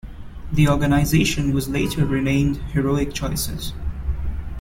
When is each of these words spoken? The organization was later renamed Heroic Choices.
The 0.51 0.67
organization 0.67 1.53
was 1.53 1.69
later 1.69 2.03
renamed 2.07 2.57
Heroic 2.73 3.13
Choices. 3.13 3.73